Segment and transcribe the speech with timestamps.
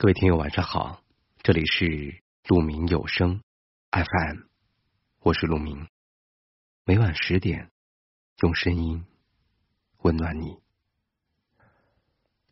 [0.00, 1.02] 各位听友，晚上好，
[1.42, 3.42] 这里是鹿鸣有声
[3.90, 4.42] FM，
[5.18, 5.88] 我是鹿鸣，
[6.84, 7.72] 每晚十点
[8.40, 9.04] 用声音
[10.02, 10.60] 温暖你。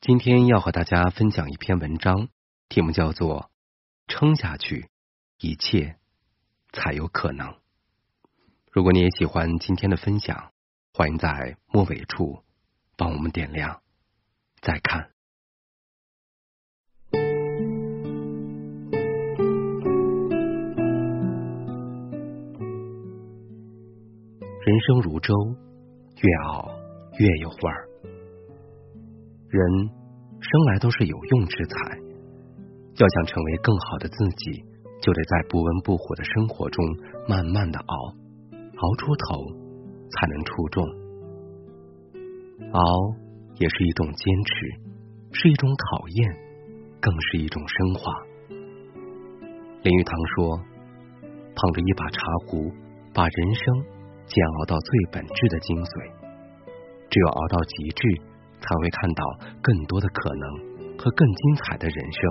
[0.01, 2.29] 今天要和大家分享一篇文章，
[2.69, 3.43] 题目叫做
[4.13, 4.91] 《撑下去，
[5.39, 6.01] 一切
[6.73, 7.47] 才有可能》。
[8.73, 10.53] 如果你也喜欢今天的分享，
[10.93, 12.43] 欢迎在末尾处
[12.97, 13.85] 帮我们点亮，
[14.61, 15.13] 再看。
[24.67, 25.33] 人生如粥，
[26.17, 26.69] 越熬
[27.21, 27.87] 越有味儿。
[29.49, 31.97] 人生来都是有用之才，
[32.97, 34.65] 要想成为更好的自己，
[35.01, 36.85] 就得在不温不火的生活中
[37.29, 39.47] 慢慢的熬，熬出头
[40.11, 40.85] 才能出众。
[42.73, 42.81] 熬
[43.61, 44.91] 也是一种坚持，
[45.31, 46.37] 是一种考验，
[47.01, 48.13] 更是一种升华。
[49.85, 50.57] 林玉堂说，
[51.55, 52.69] 捧着一把茶壶，
[53.15, 53.96] 把人生。
[54.27, 56.13] 煎熬到最本质的精髓，
[57.09, 58.03] 只有熬到极致，
[58.59, 59.23] 才会看到
[59.63, 60.45] 更多的可能
[60.99, 62.23] 和更精彩的人生。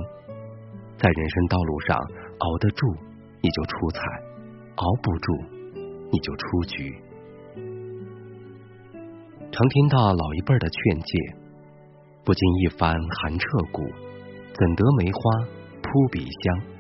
[0.99, 1.95] 在人生道路上，
[2.43, 2.79] 熬得住
[3.39, 3.99] 你就出彩，
[4.75, 5.25] 熬不住
[6.11, 6.75] 你就出局。
[9.51, 11.11] 常听到老一辈的劝诫，
[12.27, 13.79] 不经一番寒彻骨，
[14.51, 15.19] 怎得梅花
[15.81, 16.75] 扑鼻香？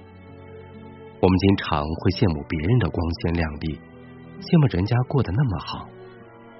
[1.23, 3.94] 我们经常会羡慕别人的光鲜亮丽。
[4.43, 5.87] 羡慕人家过得那么好，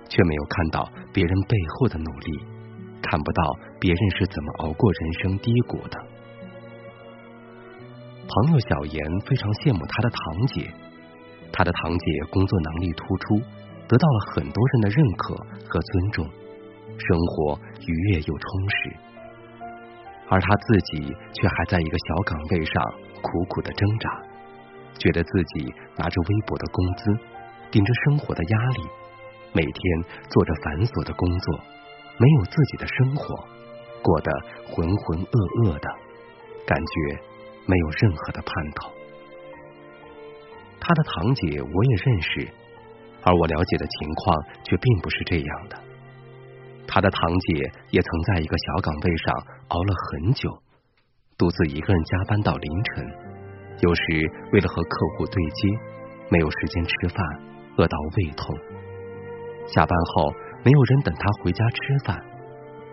[0.08, 2.32] 却没有看到别人背后的努力，
[3.02, 3.42] 看不到
[3.80, 5.96] 别人是怎么熬过人生低谷的。
[8.28, 10.72] 朋友小严非常羡慕他的堂姐，
[11.52, 13.40] 他的堂姐工作能力突出，
[13.88, 15.36] 得到了很多人的认可
[15.68, 16.26] 和尊重，
[16.98, 18.78] 生活愉悦又充实，
[20.30, 22.76] 而他自己却还在一个小岗位上
[23.22, 24.08] 苦苦的挣扎，
[24.98, 25.30] 觉得自
[25.60, 27.35] 己拿着微薄的工资。
[27.72, 28.82] 顶着生活的压力，
[29.54, 31.60] 每天做着繁琐的工作，
[32.18, 33.28] 没有自己的生活，
[34.02, 34.30] 过得
[34.70, 35.88] 浑浑噩噩的
[36.66, 36.96] 感觉，
[37.66, 38.92] 没有任何的盼头。
[40.80, 42.48] 他的堂姐我也认识，
[43.24, 45.76] 而我了解的情况却并不是这样的。
[46.88, 47.20] 他的堂
[47.50, 49.36] 姐也曾在一个小岗位上
[49.70, 50.50] 熬了很久，
[51.38, 53.06] 独自一个人加班到凌晨，
[53.82, 54.02] 有时
[54.54, 55.68] 为了和客户对接，
[56.30, 57.55] 没有时间吃饭。
[57.78, 58.46] 饿到胃痛，
[59.68, 60.32] 下班后
[60.64, 62.18] 没有人等他回家吃饭，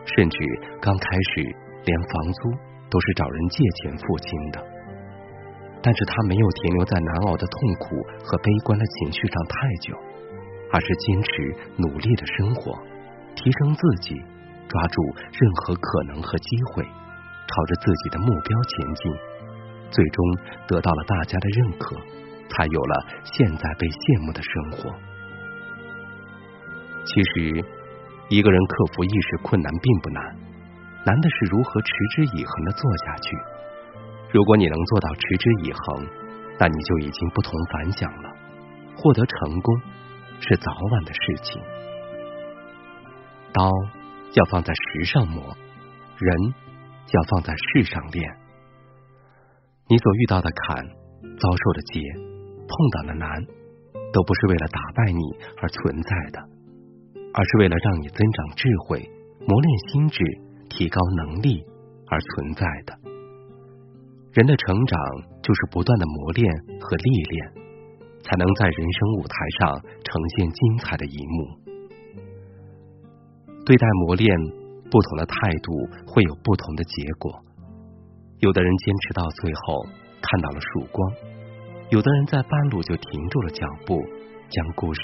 [0.05, 0.39] 甚至
[0.81, 1.47] 刚开始
[1.85, 2.51] 连房租
[2.91, 4.65] 都是找人借钱付清的。
[5.85, 7.87] 但是他没有停留在难熬的痛苦
[8.25, 9.99] 和悲观的情绪上太久，
[10.73, 12.73] 而是坚持努力的生活，
[13.35, 14.15] 提升自己，
[14.69, 19.13] 抓住任何可能和机会，朝着自己的目标前进，
[19.91, 20.25] 最终
[20.69, 22.22] 得到了大家的认可。
[22.53, 24.93] 才有了现在被羡慕的生活。
[27.05, 27.51] 其实，
[28.29, 30.23] 一个人克服一时困难并不难，
[31.05, 33.29] 难的是如何持之以恒的做下去。
[34.33, 36.07] 如果你能做到持之以恒，
[36.59, 38.31] 那你就已经不同凡响了。
[38.97, 39.81] 获得成功
[40.41, 41.61] 是早晚的事情。
[43.53, 43.69] 刀
[44.35, 45.45] 要放在石上磨，
[46.19, 46.37] 人
[47.13, 48.25] 要放在世上练。
[49.89, 52.32] 你所遇到的坎，遭受的劫。
[52.73, 53.27] 碰到的难，
[54.13, 55.21] 都不是为了打败你
[55.61, 56.39] 而存在的，
[57.35, 58.99] 而是为了让你增长智慧、
[59.47, 60.25] 磨练心智、
[60.71, 61.61] 提高能力
[62.09, 62.99] 而存在的。
[64.33, 64.97] 人的成长
[65.43, 66.49] 就是不断的磨练
[66.81, 67.53] 和历练，
[68.23, 71.49] 才能在人生舞台上呈现精彩的一幕。
[73.67, 74.35] 对待磨练，
[74.91, 75.73] 不同的态度
[76.11, 77.31] 会有不同的结果。
[78.39, 79.87] 有的人坚持到最后，
[80.23, 81.32] 看到了曙光。
[81.93, 83.95] 有的人在半路就停住了脚步，
[84.49, 85.01] 将故事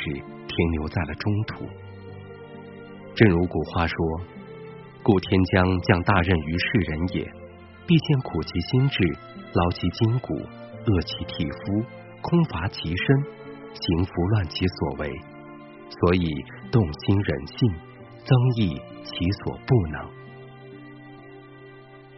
[0.49, 1.65] 停留在了中途。
[3.15, 3.95] 正如古话说
[5.05, 7.31] ：“故天将降大任于世人也，
[7.87, 9.17] 必先苦其心志，
[9.53, 10.35] 劳其筋骨，
[10.87, 11.85] 饿其体肤，
[12.23, 13.17] 空乏其身，
[13.75, 15.11] 行拂乱其所为，
[15.91, 16.25] 所以
[16.73, 17.73] 动心忍性，
[18.25, 20.09] 增益其所不能。”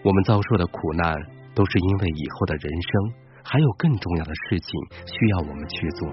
[0.04, 1.12] 我们遭受的苦难，
[1.56, 3.29] 都是因为以后的人生。
[3.50, 4.70] 还有更重要的事情
[5.06, 6.08] 需要我们去做，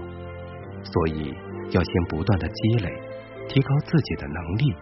[0.82, 1.32] 所以
[1.70, 2.90] 要先不断的积累，
[3.48, 4.74] 提高自己的能力，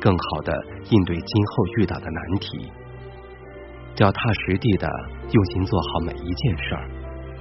[0.00, 0.58] 更好的
[0.88, 2.72] 应对今后遇到的难题。
[3.94, 4.88] 脚踏实地的
[5.30, 6.88] 用心做好每一件事儿，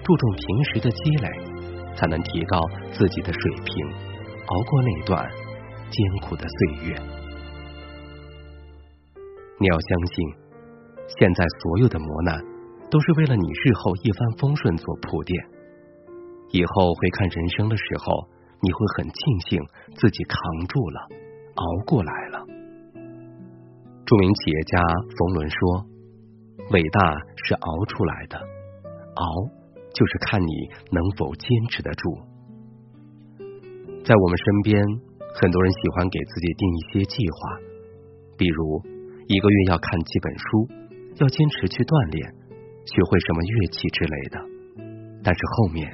[0.03, 2.59] 注重平时的积累，才能提高
[2.91, 3.87] 自己的水平，
[4.45, 5.31] 熬过那段
[5.89, 6.95] 艰苦的岁月。
[9.57, 10.27] 你要相信，
[11.17, 12.48] 现在所有的磨难。
[12.91, 15.45] 都是为了你日后一帆风顺做铺垫。
[16.51, 18.13] 以后回看人生的时候，
[18.61, 19.61] 你会很庆幸
[19.95, 20.37] 自己扛
[20.67, 20.99] 住了，
[21.55, 22.45] 熬过来了。
[24.05, 24.79] 著名企业家
[25.15, 25.85] 冯仑说
[26.73, 27.13] ：“伟大
[27.45, 29.25] 是熬出来的，熬
[29.93, 30.49] 就是看你
[30.91, 32.09] 能否坚持得住。”
[34.03, 34.81] 在我们身边，
[35.39, 37.37] 很多人喜欢给自己定一些计划，
[38.35, 38.81] 比如
[39.27, 40.45] 一个月要看几本书，
[41.21, 42.38] 要坚持去锻炼。
[42.95, 44.39] 学会什么乐器之类的，
[45.23, 45.85] 但是后面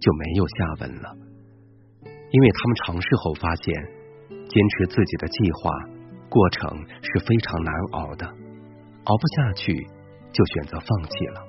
[0.00, 1.08] 就没有下文了，
[2.30, 3.72] 因为他们尝试后发现，
[4.48, 5.72] 坚持自己的计划
[6.28, 6.68] 过程
[7.00, 8.26] 是非常难熬的，
[9.04, 9.72] 熬不下去
[10.30, 11.40] 就选择放弃了。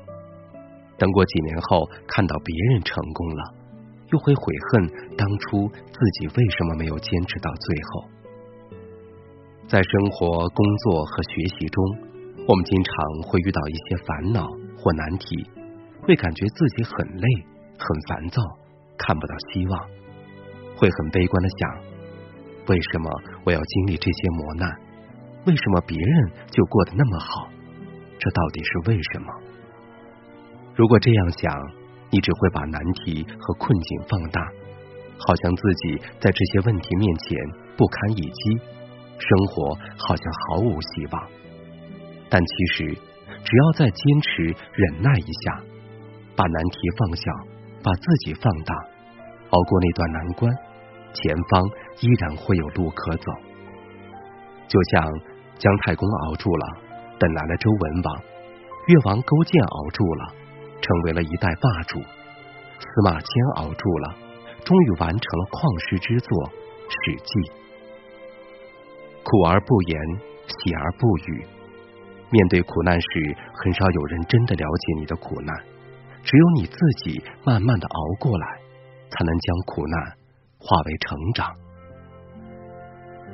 [0.97, 3.43] 等过几年后看到别人成功了，
[4.13, 8.03] 又会悔恨当初自己为什么没有坚持到最后。
[9.67, 11.83] 在生活、工作和学习中，
[12.47, 12.93] 我们经常
[13.27, 14.62] 会遇到一些烦恼。
[14.77, 15.47] 或难题，
[16.01, 17.27] 会感觉自己很累、
[17.77, 18.41] 很烦躁，
[18.97, 19.79] 看不到希望，
[20.75, 21.83] 会很悲观的想：
[22.67, 23.09] 为什么
[23.45, 24.69] 我要经历这些磨难？
[25.45, 27.49] 为什么别人就过得那么好？
[28.17, 29.27] 这到底是为什么？
[30.75, 31.53] 如果这样想，
[32.09, 34.47] 你只会把难题和困境放大，
[35.17, 37.37] 好像自己在这些问题面前
[37.75, 38.57] 不堪一击，
[39.19, 41.27] 生活好像毫无希望。
[42.29, 43.12] 但其实。
[43.43, 44.43] 只要再坚持
[44.73, 45.61] 忍耐一下，
[46.35, 47.23] 把难题放小，
[47.83, 48.73] 把自己放大，
[49.49, 50.51] 熬过那段难关，
[51.13, 51.63] 前方
[52.01, 53.31] 依然会有路可走。
[54.67, 55.03] 就像
[55.59, 56.65] 姜太公熬住了，
[57.19, 58.13] 等来了周文王；
[58.87, 60.25] 越王勾践熬住了，
[60.81, 61.99] 成为了一代霸主；
[62.79, 63.27] 司马迁
[63.59, 64.15] 熬住了，
[64.63, 66.31] 终于完成了旷世之作
[66.87, 67.33] 《史记》。
[69.21, 69.99] 苦而不言，
[70.47, 71.52] 喜而不语。
[72.33, 73.07] 面对苦难时，
[73.53, 75.55] 很少有人真的了解你的苦难，
[76.23, 78.47] 只有你自己慢慢的熬过来，
[79.11, 79.99] 才能将苦难
[80.57, 81.55] 化为成长。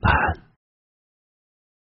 [0.00, 0.47] 晚安。